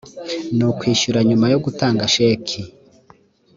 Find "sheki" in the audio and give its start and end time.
2.13-2.59